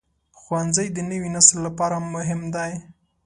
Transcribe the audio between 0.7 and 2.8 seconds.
د نوي نسل لپاره مهم دی.